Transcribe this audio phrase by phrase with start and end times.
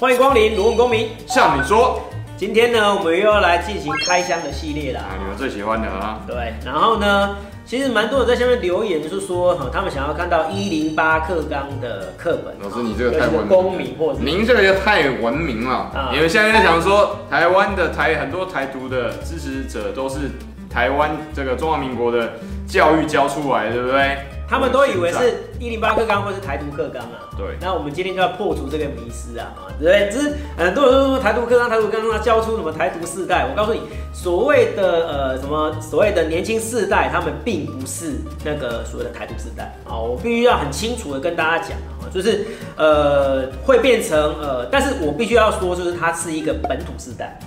[0.00, 1.10] 欢迎光临卢文公民。
[1.26, 2.00] 向你说，
[2.34, 5.02] 今天呢，我们又要来进行开箱的系列啦。
[5.02, 6.22] 啊，你们最喜欢的啊？
[6.26, 12.54] 对，然后呢，其实蛮多人在下面留言，就是说，哈，他们想要看到一零八课纲的课本。
[12.62, 13.46] 老师，你这个太文明了。
[13.46, 15.76] 公民或者您这个也太文明了。
[15.94, 20.30] 啊，你们现在在想说，台湾的台很多台独的支持者都是
[20.70, 22.32] 台湾这个中华民国的
[22.66, 24.18] 教育教出来，对不对？
[24.48, 27.46] 他们都以为是一零八课纲或是台独课纲啊，对。
[27.60, 30.10] 那我们今天就要破除这个迷思啊，啊，对不对？
[30.10, 33.46] 只是很多人都说台独课纲、台独课纲，他教出什么台独世代？
[33.48, 33.80] 我告诉你，
[34.12, 38.14] 所谓的呃什么所谓的年轻世代，他们并不是
[38.44, 39.96] 那个所谓的台独世代啊。
[39.96, 42.44] 我必须要很清楚的跟大家讲啊，就是
[42.76, 47.38] 呃会变成呃，但是我必须要说，就是它是一个本土世代。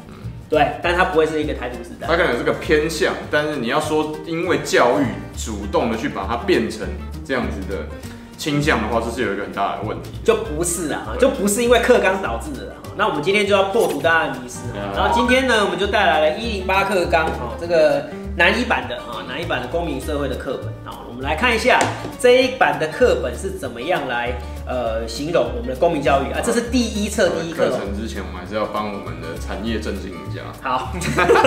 [0.54, 6.88] 对，但它不会是一个台独时代，它可能是个偏向，但是你要说因为教育主动的去把它变成
[7.26, 7.88] 这样子的
[8.38, 10.12] 倾向的话，这是有一个很大的问题。
[10.24, 12.72] 就不是啊，就不是因为课纲导致的。
[12.96, 14.60] 那我们今天就要破除大家的迷思。
[14.96, 18.06] 然后今天呢，我们就带来了一零八课纲啊，这个
[18.38, 21.80] 南一版的啊，南一版的公民社会的课本啊，我们来看一下
[22.20, 24.34] 这一版的课本是怎么样来。
[24.66, 27.70] 呃，形容我们的公民教育啊，这是第一册第一课。
[27.70, 30.42] 课程之前，我们还是要帮我们的产业振兴一下。
[30.62, 30.92] 好，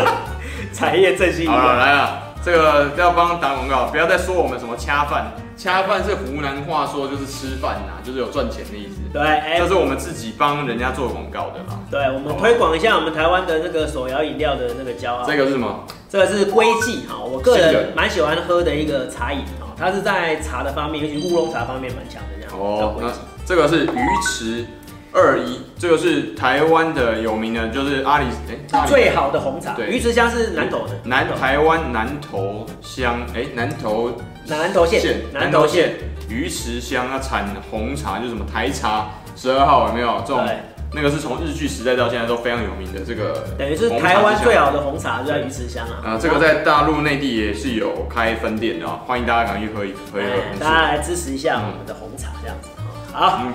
[0.72, 1.46] 产业振兴。
[1.50, 9.00] 好了，来了，这个要帮打广告，不要再说我们什么恰饭，恰饭是湖南话说就是吃饭呐，就是有赚钱的意思。
[9.12, 11.80] 对，哎，这是我们自己帮人家做广告的啦。
[11.90, 15.24] 对，我们推广一下我们台湾的那个手摇饮料的那个骄傲。
[15.26, 15.84] 这个是什么？
[16.10, 22.35] 这个是龟记哈，我个人蛮喜欢喝的一个茶饮哈，它是在茶的方面，尤其乌龙茶方面蛮强的。
[22.58, 23.12] 哦，那
[23.44, 24.66] 这个是鱼池
[25.12, 28.26] 二一，这个是台湾的有名的，就是阿里
[28.72, 29.72] 哎最好的红茶。
[29.74, 34.12] 对，鱼池乡是南投的，南台湾南投乡哎南投
[34.46, 35.94] 南投县南投县。
[36.28, 40.20] 鱼池乡啊产红茶，就是什么台茶十二号有没有？
[40.26, 40.44] 这种？
[40.92, 46.02] 那个是从日剧时代到现在都非常有名的这个，等于是台湾最好的红茶就在鱼池乡啊。
[46.04, 50.30] 啊，这个在大陆内地也是有开分店的啊，欢迎大家赶快去喝一喝一喝。
[50.58, 52.68] 大家来支持一下我们的红茶，这样子
[53.12, 53.52] 好，嗯，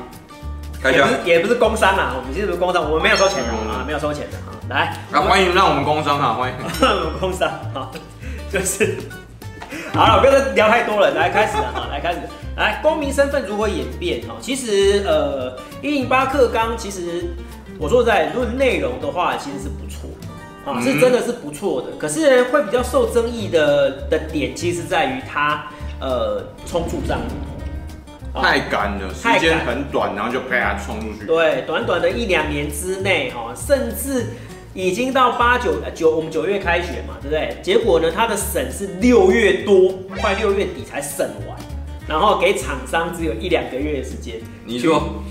[0.82, 4.52] 开箱也不是工商啦，我们其实不是工商，我们没有收钱的啊，没有收钱的啊。
[4.70, 7.90] 来，那欢迎让我们工商啊，欢迎我们工商啊，
[8.52, 8.98] 就是
[9.94, 12.20] 好了，不要再聊太多了，来开始了啊，来开始。
[12.58, 14.22] 来，公民身份如何演变？
[14.28, 17.24] 哈，其实呃，一零八课纲其实
[17.80, 21.88] 我说在论内容的话，其实是不错的，啊，是真的是不错的。
[21.98, 25.64] 可是会比较受争议的的点，其实在于它
[26.02, 27.26] 呃冲出帐幕，
[28.34, 31.26] 太赶了，时间很短，然后就啪冲出去。
[31.26, 34.28] 对，短短的一两年之内，哈，甚至
[34.74, 37.58] 已经到八九九，我们九月开学嘛，对不对？
[37.62, 41.58] 结果呢，它的审是六月多，快六月底才审完。
[42.08, 44.36] 然后给厂商只有一两个月的时间。
[44.66, 45.24] 你说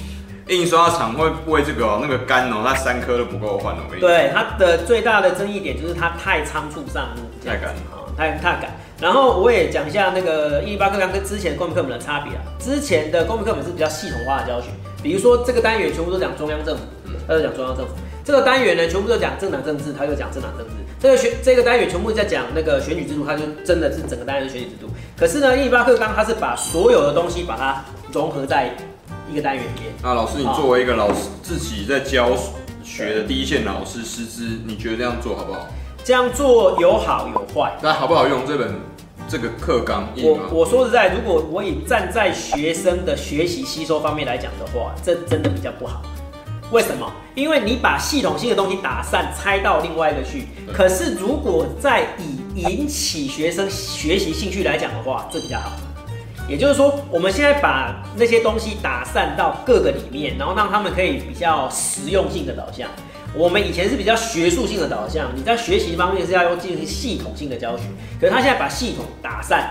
[0.49, 3.83] 印刷厂会为这个、哦、那个肝哦，它三颗都不够换了。
[3.99, 8.77] 对，它的最大的争议点就是它太仓促上路，太赶啊，太太赶。
[9.01, 12.43] 然后我也讲一下那个一零八课纲跟之前的公民课本的差别啊。
[12.59, 14.69] 之前的公民课本是比较系统化的教学，
[15.03, 16.83] 比如说这个单元全部都讲中央政府，
[17.27, 17.93] 他就讲中央政府。
[18.23, 20.73] 这个单元呢，全部都讲政党政治，他就讲政党政治。
[21.01, 24.87] 这个选这个单元全部在讲那个选举制度，他就真的是整个单元的选举制度。
[25.17, 27.83] 可是呢，一零八课纲它是把所有的东西把它
[28.13, 28.77] 融合在
[29.33, 29.91] 一个单元里面。
[30.03, 32.37] 那老师，你作为一个老师，自己在教
[32.85, 35.67] 学的第一线老师师资，你觉得这样做好不好？
[36.05, 37.73] 这样做有好有坏。
[37.83, 38.75] 那好不好用这本
[39.31, 40.09] 这个课纲？
[40.17, 46.03] 我我说实在，如果我以站在学生的学习吸收方面来讲的话，这真的比较不好。
[46.73, 47.09] 为什么？
[47.37, 50.49] 因为你把系统性的东西打散，拆到另外一个去。
[50.73, 55.71] 可是如果在以引起学生学习兴趣来讲的话，这比较好。
[56.49, 62.89] 也就是说，我们现在把那些东西打散到各个里面，然后让他们可以比较实用性的导向。
[63.35, 67.85] 我们以前是比较学术性的导向，你在学习方面是要用进行系统性的教学。
[68.21, 69.71] 可是他现在把系统打散，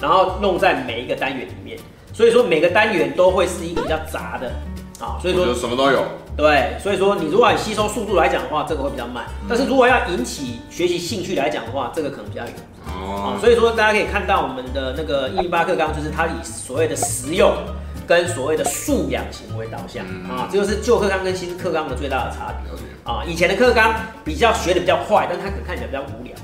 [0.00, 1.78] 然后弄在每一个单元里面，
[2.12, 4.52] 所以说每个单元都会是一个比较杂的。
[5.00, 6.04] 啊，所以说什么都有。
[6.36, 9.24] 对，所以说你如果以吸收速度来讲的话，这个会比较慢。
[9.48, 12.50] 但是如果要引起学习兴趣来讲的话，这个可能比较有。
[12.86, 13.38] 哦。
[13.40, 17.52] 所以说大家可以看到我们的那个一零八课纲，就是它以所谓的实用
[18.08, 22.72] 跟所谓的素养行为导向啊，这就是旧课纲跟新课纲的最大的差别。
[23.04, 23.94] 啊，以前的课纲
[24.24, 26.34] 比较学的比较快，但它可能看起来比较无聊。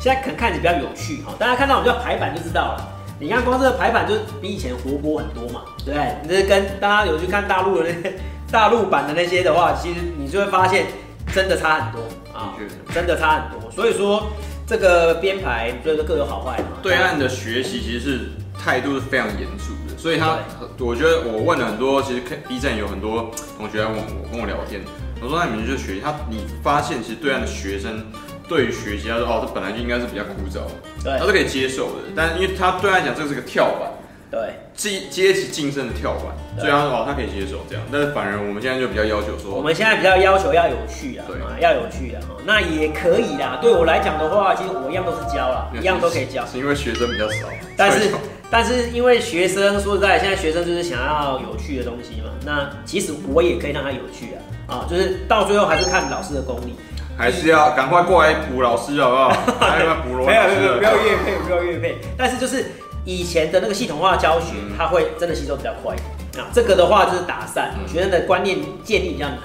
[0.00, 2.88] 现在可能看起来比较有趣哈，大家看到我们叫排版就知道了。
[3.18, 6.16] 你看，光这个排版就比以前活泼很多嘛，对不对？
[6.22, 8.14] 你这跟大家有去看大陆的那些
[8.50, 10.86] 大陆版的那些的话，其实你就会发现
[11.34, 12.00] 真的差很多
[12.34, 12.54] 啊，
[12.94, 13.70] 真的差很多。
[13.70, 14.26] 所以说
[14.66, 16.78] 这个编排，所以说各有好坏嘛。
[16.82, 18.20] 对岸的学习其实是
[18.58, 20.38] 态度是非常严肃的，所以他，
[20.78, 24.80] 我觉得我问了很多，其实 B 站有很多同学来问我，跟我聊天。
[25.20, 28.02] 我说那你们就学习他，你发现其实对岸的学生
[28.48, 30.72] 对于学习，他说哦，这本来就应该是比较枯燥的，
[31.04, 32.08] 对，他是可以接受的。
[32.16, 33.92] 但因为他对他来讲，这是个跳板。
[34.30, 43.58] 对，阶阶级晋升的跳板，所以他说哦，他可以接受这样，但是反而我们现在就比较要求说，我们现在比较要求要有趣啊，对啊，要有趣啊，那也可以啦。
[43.60, 48.08] 对我来讲的话，其实我一样都是教啦，一样都可以教，是因为学生比较少，但是
[48.50, 54.34] 但是因为学生说实在，现在学生就是想要有趣的东西嘛，那其实我也可以让他有趣
[54.66, 56.74] 啊，啊，就是到最后还是看老师的功力，
[57.16, 59.28] 还是要赶快过来补老师好不好？
[59.60, 62.64] 还要补老师，没有没有，不要越配，不要越配，但是就是。
[63.06, 65.96] 以前的那个系统化教学，它会真的吸收比较快
[66.38, 66.44] 啊。
[66.52, 69.38] 这个的话就是打散学生的观念建立比较难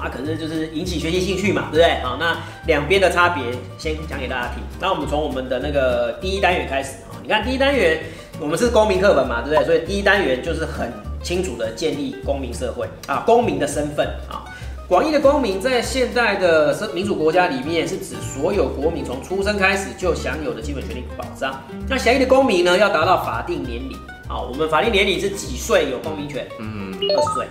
[0.00, 2.02] 啊，可能就是引起学习兴趣嘛，对不对？
[2.02, 2.34] 好，那
[2.66, 3.44] 两边的差别
[3.76, 4.62] 先讲给大家听。
[4.80, 8.02] 那我们从我们的那个第一单元开始啊，你看第一单元
[8.42, 9.64] 我们是公民课本嘛，对不对？
[9.64, 10.92] 所以第一单元就是很
[11.22, 14.42] 清楚的建立公民社会啊，公民的身份啊。
[14.88, 21.62] 广义的公民在现代的民主国家里面，是指所有国民从出生开始就享有的基本权利保障。
[21.88, 23.96] 那狭义的公民呢，要达到法定年龄。
[24.28, 26.46] 啊，我们法定年龄是几岁有公民权？
[26.58, 27.46] 嗯，二十岁。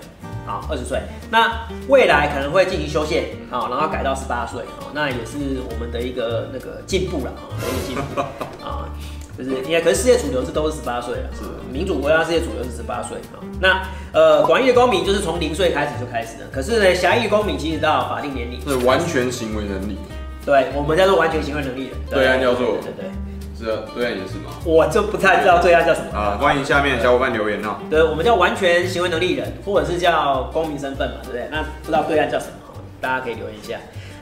[0.45, 0.99] 好，二十岁。
[1.29, 4.61] 那未来可能会进行修宪，好，然后改到十八岁。
[4.79, 8.21] 好，那也是我们的一个那个进步了啊，一个进步
[8.65, 8.89] 啊。
[9.37, 13.39] 就是应该，可是世界主流是都是十八岁了，是民主国家世界主流是十八岁啊。
[13.59, 13.81] 那
[14.11, 16.47] 呃，广义的公民就是从零岁开始就开始了。
[16.51, 19.97] 可是呢，狭义公民其实到法定年龄是完全行为能力。
[20.45, 21.91] 对，我们叫做完全行为能力人。
[22.09, 23.11] 对岸叫做对对，
[23.57, 24.51] 是啊，对岸也是吗？
[24.65, 26.37] 我就不太知道对岸叫什么啊。
[26.41, 27.77] 欢迎下面小伙伴留言哦。
[27.89, 31.47] 对，我们叫完全行为能力人，或者是叫公民身份嘛，对不对？
[31.51, 32.53] 那不知道对岸叫什么？
[32.99, 33.77] 大家可以留言一下。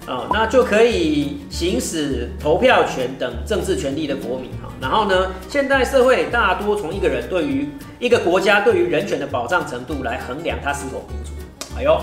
[0.08, 4.59] 哦，那就可以行使投票权等政治权利的国民哈。
[4.82, 11.32] 然后呢，现代社会大多从一个人对于一个国家对于人权的保障程度来衡量他是否民主。
[11.78, 11.94] 哎呦，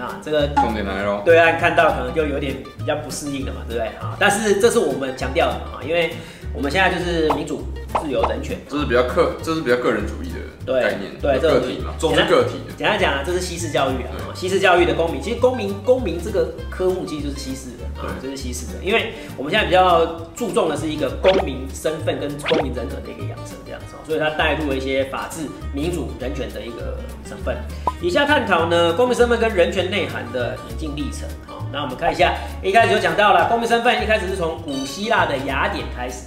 [0.00, 3.88] 啊，这个重点来了，对岸看到可能就有点比较不适应了嘛，对不对？
[4.00, 6.14] 啊，但是这是我们强调的啊，因为
[6.54, 7.62] 我们现在就是民主、
[8.00, 10.34] 自由、人权，这是比较个，这是比较个人主义的。
[10.66, 12.74] 对概念，对个体嘛，重视个体的。
[12.76, 18.84] 简单讲啊，这是西式教育啊，西式教育的公民，其实公民公民这个科目其实就是西式的啊，这是西式的。
[18.84, 20.04] 因为我们现在比较
[20.36, 27.56] 注重的是一个公民身份跟公民人格的一个养成这样子，所以它带入了一些法治、民主、人权的一个成分。
[28.02, 31.26] 以下探讨呢，公民身份跟人权内涵的演进历程。
[31.46, 36.26] 好，那我们看一下，一开始就讲到了公民身份，一开始是从古希腊的雅典开始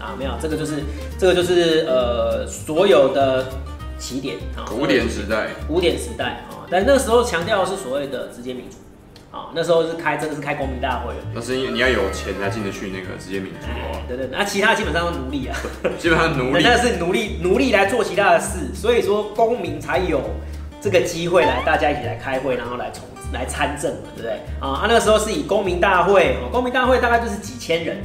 [0.00, 0.82] 啊，没有，这个就是
[1.18, 3.46] 这个就是呃所有的。
[4.00, 8.76] 起点啊，古典时代，古典时代啊，但那时候强调的是所谓的直接民主
[9.30, 15.54] 啊，那时候是开真的是开公民大会，那是因为你要有钱才进得去那个直接民主哦，对对，那其他基本上都奴隶啊，
[16.00, 20.22] 基本上奴隶， 那是奴隶奴隶来做其他的事，所以说公民才有
[20.80, 23.04] 这个机会来大家一起来开会，然后来从
[23.34, 24.80] 来参政嘛，对不对啊？
[24.80, 27.98] 啊，那个时候是以公民大会，公民大会大概就是几千人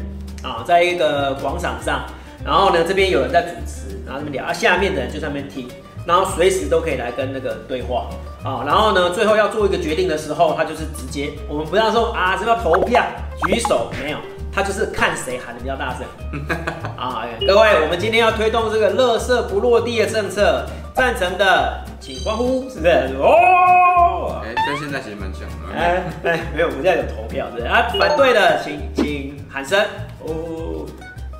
[0.46, 2.06] 啊，在一个广场上，
[2.46, 5.68] 然后呢这边有人在主持，然后这边聊，啊下面的人就在那边听。
[6.06, 8.06] 然后随时都可以来跟那个对话
[8.44, 13.04] 啊，然后呢，最后要做一个决定的时候，他就是直接，我们不要说啊，是要投票
[13.48, 14.18] 举手，没有，
[14.54, 16.06] 他就是看谁喊的比较大声
[16.96, 17.26] 啊。
[17.48, 20.64] 各位，我们今天要推动这个垃圾不落地的政策，
[20.94, 22.92] 赞成的请欢呼，是不是？
[23.20, 25.76] 哦，哎，跟现在其实蛮像的。
[25.76, 27.68] 哎哎，没有，我们现在有投票，是不对？
[27.68, 29.80] 啊，反对的请请喊声
[30.20, 30.86] 哦，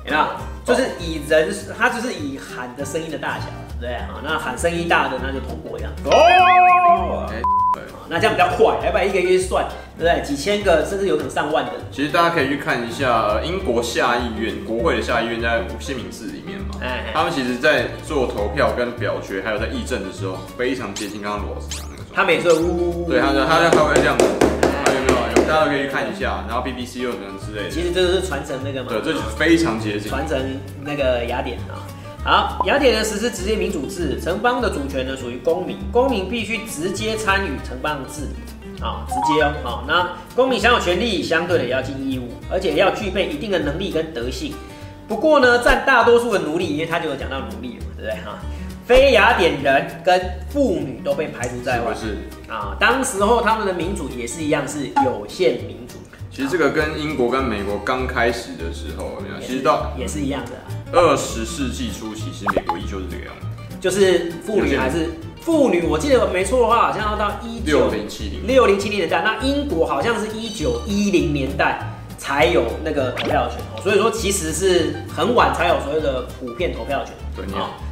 [0.02, 0.26] 你看，
[0.64, 3.44] 就是以人，他就是以喊的声音的大小。
[3.78, 5.92] 对啊，那喊声音大的那就通过一样。
[6.06, 7.42] 哦，哎，
[7.74, 9.66] 对，那这样比较快，要不然一个月算，
[9.98, 10.24] 对不对？
[10.24, 11.72] 几千个甚至有可能上万的。
[11.92, 16.80] 其实大家可以去看一下英国下议院，国会的下议院在西敏寺里面嘛。
[16.80, 22.02] 哎，他们其实，在做投票跟表决，还有在议政的时候，非常接近刚刚罗老师讲那个。
[22.14, 23.10] 他每次呜呜呜。
[23.10, 24.24] 对，他他他会这样子。
[25.46, 27.70] 大家都可以去看一下，然后 BBC 又什么之类的。
[27.70, 28.88] 其实这是传承那个嘛。
[28.90, 30.10] 对，这是非常接近。
[30.10, 30.38] 传承
[30.82, 31.78] 那个雅典啊。
[32.24, 44.52] 好，雅典呢实施直接民主制，城邦的主权呢属于公民，公民必须直接参与城邦的治理，啊，直接哦，好，那公民享有权利，相对的也要尽义务，而且要具备一定的能力跟德性。
[45.06, 48.40] 不过呢，占大多数的奴隶，因为他就有讲到奴隶了嘛，对不对哈？
[48.86, 52.16] 非雅典人跟妇女都被排除在外，是，是
[52.48, 55.96] 啊，当时候他们的民主也是一样，是有限民主。
[56.30, 60.52] 其实这个跟英国跟美国刚开始的时候，其实到也是一样的。
[60.92, 71.80] 二十世纪初期，其实美国依旧是这个样子，就是妇女还是妇女，我记得没错的话，好像要到一九六零七零六零七零年代，那英国好像是一九一零年代
[72.18, 77.12] 才有那个投票权哦，所以说其实是很晚才有所谓的普遍投票权。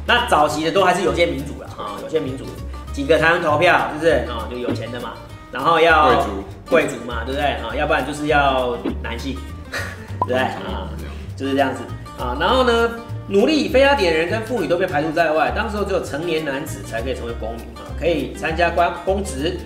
[0.05, 2.45] 那早期的都还是有些民主了啊，有些民主
[2.93, 4.47] 几个才能投票，是不是啊？
[4.49, 5.13] 就有钱的嘛，
[5.51, 7.75] 然后要贵族贵族嘛，对不对啊？
[7.75, 9.37] 要不然就是要男性，
[9.71, 10.89] 对不对啊？
[11.35, 11.81] 就是这样子
[12.17, 12.37] 啊。
[12.39, 12.91] 然后呢，
[13.27, 19.57] 奴隶、非雅典人跟妇女都被排除在外，当时候只有成年男子才可以成为公民啊，可以参加官公职。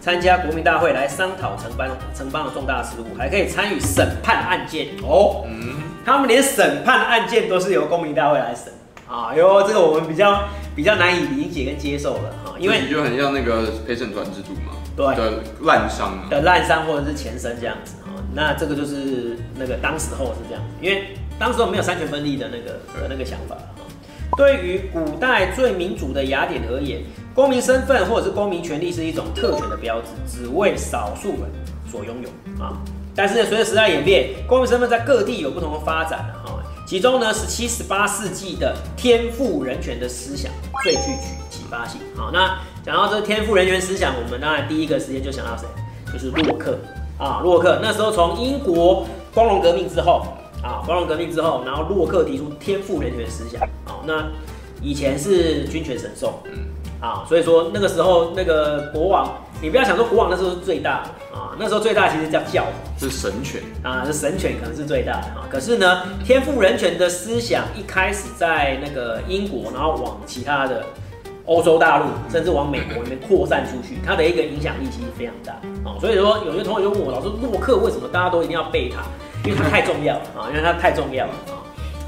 [0.00, 5.44] 参加国民大会来商讨城邦城邦的重大事务，还可以参与审判案件哦。
[5.46, 5.74] 嗯，
[6.06, 8.72] 他们连审判案件都是由公民大会来审
[9.08, 9.34] 啊。
[9.34, 10.44] 哟，这个我们比较
[10.76, 18.14] 比较难以理解跟接受了哈，因为你就很像那个陪审团制度嘛，对的滥觴的滥伤或者是前身这样子啊。
[18.34, 23.56] 那这个就是那个当时候是这样子，因为当时候没有三权分立的那个的那个想法。
[24.36, 27.00] 对于古代最民主的雅典而言，
[27.34, 31.50] 公民身份或者是公民权利是一种特权的标志，只为少数人
[31.90, 32.28] 所拥有
[32.62, 32.76] 啊。
[33.16, 36.57] 但是随着时代演变，公民身份在各地有不同的发展啊。
[36.88, 40.50] 其中呢，十七、十八世纪的天赋人权的思想
[40.82, 41.02] 最具
[41.50, 42.00] 启发性。
[42.16, 45.66] 好，那讲到这天赋人权思想，我们当然第一个时间就想到谁？
[46.10, 46.78] 就是洛克
[47.18, 47.40] 啊。
[47.42, 50.26] 洛克那时候从英国光荣革命之后
[50.62, 53.60] 啊，光荣革命之后，然后洛克提出天赋人权思想。
[54.06, 54.26] 那
[54.80, 56.52] 以前是君权神授，嗯
[57.02, 59.30] 啊，所以说那个时候那个国王，
[59.60, 61.27] 你不要想说国王那时候是最大的啊，
[61.58, 65.46] 那时候最大其实叫教皇，是神权啊，是神权可能是最大的啊。
[65.50, 70.84] 可是呢，天赋人权的思想一开始在那个英国，然后往其他的
[71.46, 75.52] 欧洲大陆，甚至往美国那边扩散出去，它的一个影响力其实非常大
[75.84, 75.98] 啊。
[76.00, 79.02] 所以说有些同学就问我，老师洛克为什么大家都一定要背他？
[79.48, 81.32] 因为他太重要了啊，因为他太重要了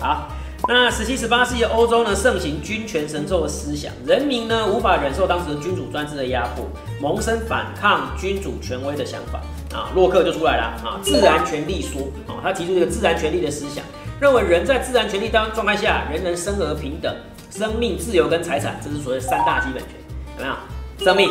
[0.00, 0.06] 啊。
[0.28, 0.39] 好。
[0.72, 6.64] 那十七、十八世纪欧洲呢，盛行君权神授的思想，人民呢无法忍受当时君主专制的压迫，
[7.00, 9.40] 萌生反抗君主权威的想法
[9.76, 9.90] 啊。
[9.96, 13.84] 洛克就出来了啊，自然权利说啊，他提出一个自然权利的思想，
[14.20, 17.12] 认为人在自然权利当状态下，人人生而平等，
[17.50, 19.90] 生命、自由跟财产，这是所谓三大基本权，
[20.38, 21.04] 有没有？
[21.04, 21.28] 生命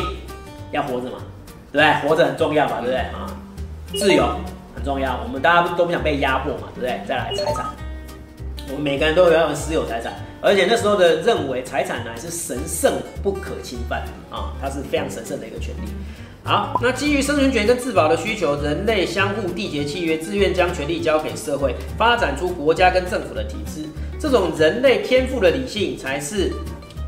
[0.73, 1.19] 要活着嘛，
[1.71, 2.09] 对不对？
[2.09, 3.25] 活着很重要嘛，对不对啊？
[3.95, 4.35] 自由
[4.75, 7.01] 很重要，我们大家都不想被压迫嘛，对不对？
[7.07, 7.65] 再来财产。
[8.69, 15.89] 我们每个人都有要私有财产，而且那时候的认为财产呢是神圣不可侵犯啊，它是非常神圣的一个权利。
[16.43, 23.87] 好，那基于生存权跟自保的需求，人类相互缔结契约，自愿将权力交给社会，发展出国家跟政府的体制。
[24.19, 26.51] 这种人类天赋的理性，才是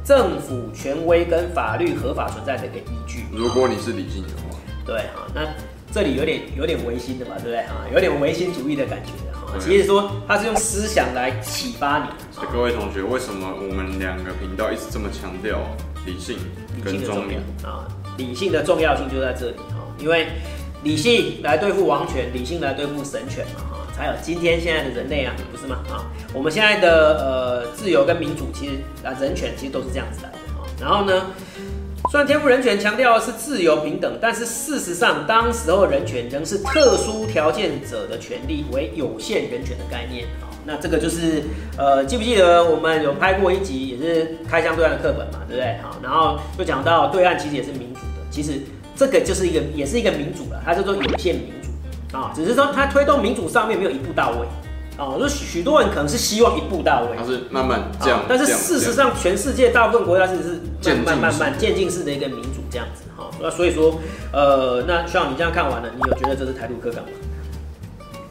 [0.03, 3.25] 政府权威跟法律合法存在的一个依据。
[3.31, 5.41] 如果你是理性的话，对啊，那
[5.91, 7.85] 这里有点有点唯心的嘛，对不对啊？
[7.93, 9.11] 有点唯心主义的感觉。
[9.59, 12.05] 其实说，他是用思想来启发你。
[12.31, 15.59] 所以各位同学，为什么我们两个频道一直这么强调
[16.05, 16.37] 理性
[16.83, 17.87] 跟中立啊？
[18.17, 20.27] 理性的重要性就在这里哈，因为
[20.83, 25.77] 理性来对付王权，理性来对付神权嘛哈，才有今天现在的人类啊，不是吗？
[25.89, 30.65] 啊，我们现在的呃自由跟民主，其实啊人权其实都是这样子来的啊。
[30.79, 31.27] 然后呢？
[32.09, 40.25] 虽然天赋人权强调的是自由平等，但是事实上，当时候人权仍是特殊条件者的权利为有限人权的概念。
[40.41, 41.43] 好，那这个就是
[41.77, 45.77] 呃，记不记得我们有拍过一集，也是开箱对岸的课本嘛，对不对？
[45.81, 48.59] 好，然后就讲到对岸其实也是民主的，其实
[48.95, 54.47] 这个就是一个也是一个民主了，它叫做有限民主啊，只是说它推动民主上面没有一步到位。
[55.01, 63.31] 哦，就许多人可能是希望一步到位，它是慢慢这样，但是事实上，全世界大部分国家其实是慢慢慢慢渐进式的一个民主这样子哈。
[63.41, 63.99] 那所以说，
[64.31, 67.09] 呃，那像你这样看完了，你有觉得这是台独课纲吗？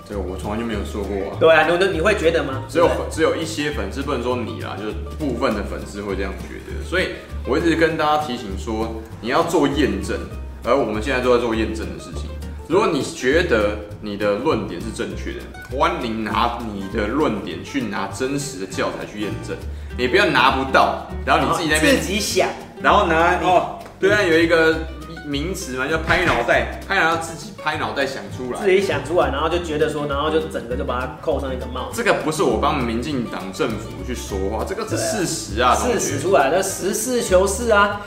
[0.08, 1.36] 对，我从来就没有说过啊。
[1.40, 2.62] 对啊，你你会觉得吗？
[2.68, 6.84] 只有只有一些粉丝不能说你啦，就是部分的粉丝会这样觉得。
[6.88, 7.08] 所以
[7.46, 10.16] 我一直跟大家提醒说，你要做验证，
[10.64, 12.30] 而我们现在都在做验证的事情。
[12.70, 19.56] 如果你觉得你的论点是正确的，欢迎拿你的论点去拿真实的教材去验证。
[19.98, 22.48] 你不要拿不到，然后你自己在那边自己想，
[22.80, 24.86] 然后拿哦，对啊，有一个
[25.26, 32.00] 名词嘛，叫拍脑袋，拍脑袋自己拍脑袋想出来，自己想出来，然后就觉得说，然后就整个就把它扣上一个帽子。
[32.00, 38.00] 这个不是我帮民进党政府去说话，这个是事实啊，事实出来的，实事求是啊。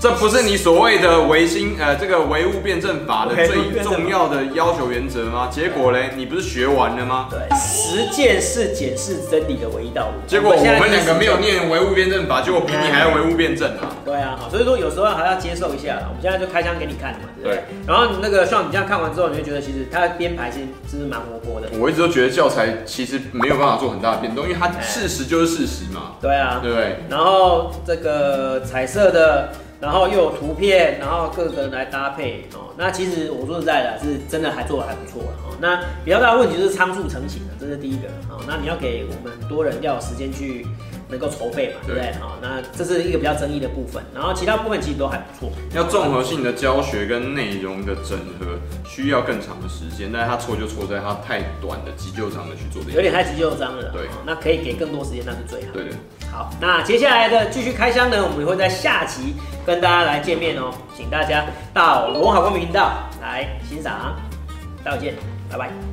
[0.00, 5.50] 这不是你所谓的唯心呃，这个唯物辩证法的最重要的要求原则吗？
[5.52, 7.28] 结果嘞，你不是学完了吗？
[7.30, 10.14] 对，实践是检视真理的唯一道路。
[10.26, 13.92] 结果我们两个没有念唯物辩证法，结果比你还要唯物辩证啊！
[14.02, 15.98] 对啊，好，所以说有时候还要接受一下。
[16.08, 17.56] 我们现在就开箱给你看嘛，对不对？
[17.56, 21.68] 对，然后那个像你这样看完之后，你就觉得其实它的编排其实是蛮活泼的。
[21.78, 26.16] 我一直都觉得教材其实没有办法做很大的变动，因为它事实就是事实嘛。
[26.22, 26.96] 对啊，对不对？
[27.10, 29.50] 然后这个彩色的。
[29.80, 32.72] 然后又有图片，然后各个人来搭配哦。
[32.76, 35.56] 那其实我说实在的，是真的还做得还不错了哦。
[35.60, 38.40] 那比较大的问题就是仓促成型的，这是第一个哦。
[38.46, 40.66] 那你要给我们很多人要有时间去
[41.08, 42.12] 能够筹备嘛，对不对？
[42.20, 45.50] 好，那这是一个比较争议的部分，然后其他部分其实都还不错。
[45.74, 53.90] 要综合性的教学跟内容的整合，需要更长的时间，但是他错就错在他太短的急救章的去做这有点太急救章了。
[53.92, 55.72] 对，那可以给更多时间，那是最好。
[55.72, 55.92] 对对。
[56.30, 59.34] 好，那接下来的继续开箱呢，我们会在下集
[59.66, 61.44] 跟大家来见面哦，请大家
[61.74, 64.14] 到龙好光频道来欣赏。
[64.84, 65.14] 再见，
[65.50, 65.89] 拜拜。